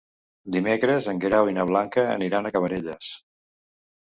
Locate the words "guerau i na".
1.25-1.67